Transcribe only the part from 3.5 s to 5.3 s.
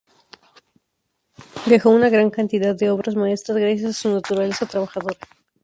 gracias a su naturaleza trabajadora.